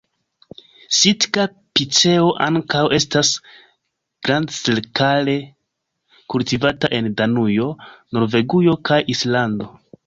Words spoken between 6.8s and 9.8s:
en Danujo, Norvegujo kaj Islando.